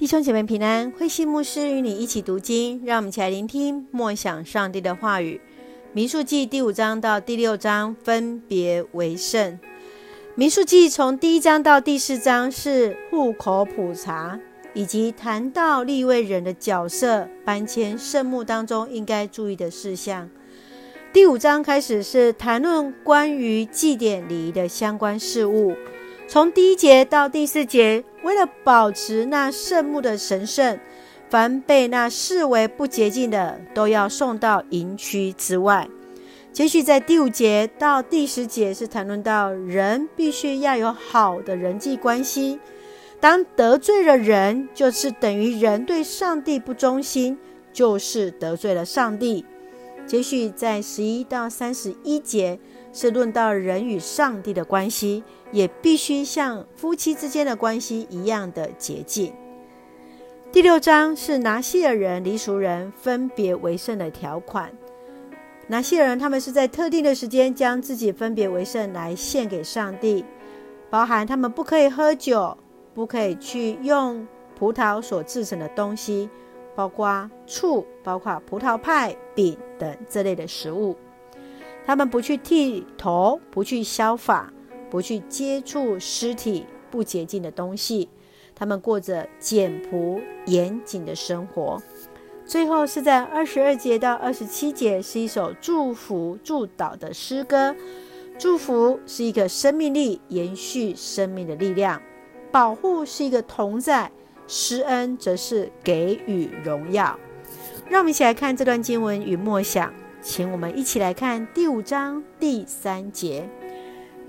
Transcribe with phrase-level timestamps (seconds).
[0.00, 5.38] 弟兄姐妹平安，慧馨牧师与你一起读经，让我们一起来聆听默想上帝的话语。
[5.92, 9.60] 民数记第五章到第六章分别为圣。
[10.34, 14.40] 民数记从第一章到第四章是户口普查，
[14.72, 20.30] 以及谈到立位人的角色、搬迁圣幕当中应该注意的事项。
[21.12, 25.76] 第五章开始是谈论关于祭典礼仪的相关事务。
[26.26, 30.78] 从第一节到第四节，为了保持那圣幕的神圣，
[31.28, 35.88] 凡被那视为不洁净的，都要送到营区之外。
[36.52, 42.58] 接续在第五节到第十节是谈论到人必须要有好的人际关系。
[43.20, 47.38] 当得罪了人，就是等于人对上帝不忠心，
[47.72, 49.44] 就是得罪了上帝。
[50.06, 52.58] 接续在十一到三十一节。
[52.92, 55.22] 是论到人与上帝的关系，
[55.52, 59.32] 也必须像夫妻之间的关系一样的洁净。
[60.52, 64.72] 第六章是拿细耳人、黎俗人分别为圣的条款。
[65.68, 70.24] 拿细耳人他们是在特定的时间将自己分别为圣来献给上帝，
[70.90, 72.56] 包含他们不可以喝酒，
[72.92, 74.26] 不可以去用
[74.58, 76.28] 葡萄所制成的东西，
[76.74, 80.96] 包括醋、包括葡萄派、饼等这类的食物。
[81.86, 84.52] 他们不去剃头，不去削发，
[84.90, 88.08] 不去接触尸体不洁净的东西。
[88.54, 91.80] 他们过着简朴严谨的生活。
[92.44, 97.74] 最后是在二十二节到二十七节，是一首祝福祝祷的诗歌。
[98.38, 102.00] 祝福是一个生命力，延续生命的力量；
[102.50, 104.10] 保护是一个同在；
[104.46, 107.18] 施恩则是给予荣耀。
[107.88, 109.92] 让我们一起来看这段经文与默想。
[110.22, 113.48] 请我们一起来看第五章第三节，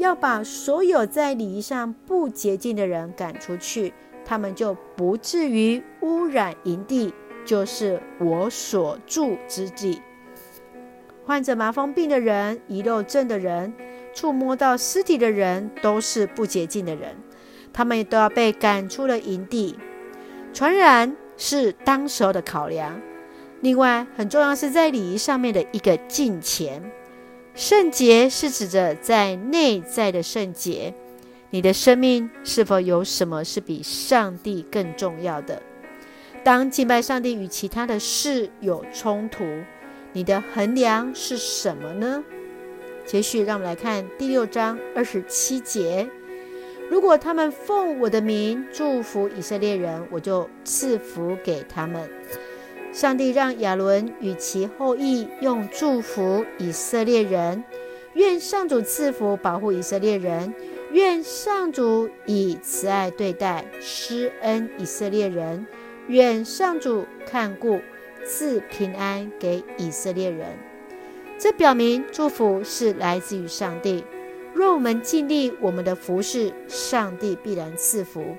[0.00, 3.92] 要把所有在礼仪上不洁净的人赶出去，
[4.24, 7.12] 他们就不至于污染营地，
[7.44, 10.00] 就是我所住之地。
[11.26, 13.74] 患着麻风病的人、遗漏症的人、
[14.14, 17.14] 触摸到尸体的人，都是不洁净的人，
[17.70, 19.78] 他们都要被赶出了营地。
[20.54, 22.98] 传染是当时候的考量。
[23.60, 26.90] 另外，很重要是在礼仪上面的一个敬虔。
[27.60, 30.94] 圣洁是指着在内在的圣洁。
[31.50, 35.62] 你的生命是否有什么是比上帝更重要的？
[36.42, 39.44] 当敬拜上帝与其他的事有冲突，
[40.14, 42.24] 你的衡量是什么呢？
[43.04, 46.08] 接续，让我们来看第六章二十七节：
[46.88, 52.08] 如果他们奉我的名祝福以色列人，我就赐福给他们。
[52.92, 57.62] 上帝让亚伦与其后裔用祝福以色列人，
[58.14, 60.52] 愿上主赐福保护以色列人，
[60.92, 65.66] 愿上主以慈爱对待施恩以色列人，
[66.08, 67.80] 愿上主看顾
[68.26, 70.48] 赐平安给以色列人。
[71.38, 74.04] 这表明祝福是来自于上帝。
[74.52, 78.36] 若我们尽力我们的服事，上帝必然赐福。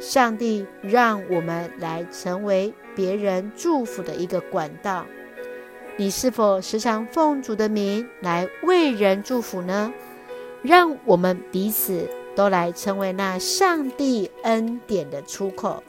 [0.00, 5.06] 上帝让我们来成为别人祝福的一个管道。
[5.96, 9.92] 你是否时常奉主的名来为人祝福呢？
[10.62, 15.82] 让我们彼此都来成为那上帝恩典的出口，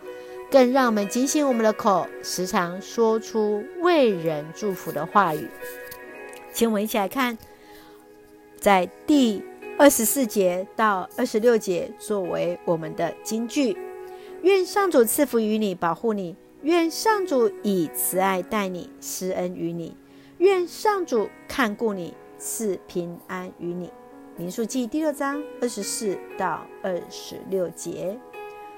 [0.49, 5.47] 更让我们警醒我们的口，时常说出为人祝福的话语。
[6.51, 7.37] 请我们一起来看，
[8.59, 9.43] 在第
[9.77, 13.77] 二十四节到二十六节作为我们的金句。
[14.41, 19.95] 愿上主赐福于你，保护你；愿上主以慈爱待你，施恩于你；
[20.37, 23.91] 愿上主看顾你，赐平安于你。
[24.37, 28.17] 民数记第六章二十四到二十六节，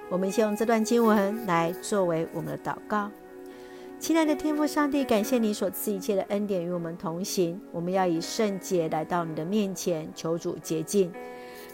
[0.09, 3.11] 我们先用这段经文来作为我们的祷告。
[4.00, 7.61] 亲爱的天父上帝，感谢你所赐一切的恩典与我们同行。
[7.71, 11.13] 我们要以圣洁来到你的面前，求主洁净。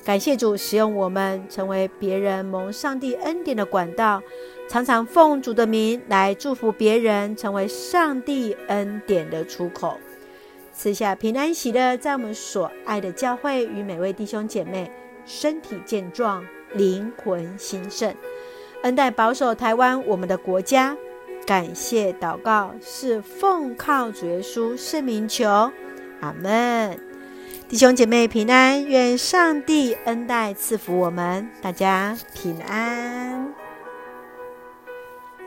[0.05, 4.23] 感谢主使用我们，成为别人蒙上帝恩典的管道，
[4.69, 9.97] 常常奉主的名来祝福别人，成为上帝恩典的出口，
[10.71, 14.89] 赐下平安喜乐，在我们所爱的教会与每位弟兄姐妹
[15.25, 18.15] 身体健壮，灵魂兴盛，
[18.83, 20.95] 恩待保守台湾我们的国家。
[21.45, 25.71] 感谢祷告是奉靠主耶稣圣名求，
[26.21, 27.16] 阿门。
[27.69, 33.46] 弟兄姐妹平安，愿上帝恩待赐福我们，大家平安。